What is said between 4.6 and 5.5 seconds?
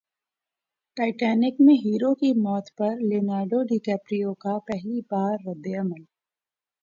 پہلی بار